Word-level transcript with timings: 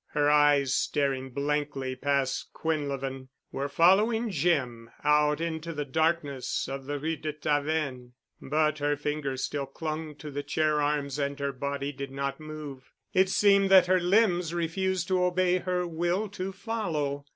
Her 0.13 0.31
eyes, 0.31 0.73
staring 0.73 1.29
blankly 1.29 1.95
past 1.95 2.53
Quinlevin, 2.53 3.27
were 3.51 3.69
following 3.69 4.31
Jim 4.31 4.89
out 5.03 5.39
into 5.39 5.73
the 5.73 5.85
darkness 5.85 6.67
of 6.67 6.85
the 6.87 6.97
Rue 6.97 7.17
de 7.17 7.31
Tavennes, 7.31 8.09
but 8.41 8.79
her 8.79 8.97
fingers 8.97 9.43
still 9.43 9.67
clung 9.67 10.15
to 10.15 10.31
the 10.31 10.41
chair 10.41 10.81
arms 10.81 11.19
and 11.19 11.39
her 11.39 11.53
body 11.53 11.91
did 11.91 12.09
not 12.09 12.39
move. 12.39 12.91
It 13.13 13.29
seemed 13.29 13.69
that 13.69 13.85
her 13.85 13.99
limbs 13.99 14.55
refused 14.55 15.07
to 15.09 15.23
obey 15.23 15.59
her 15.59 15.85
will 15.85 16.29
to 16.29 16.51
follow. 16.51 17.23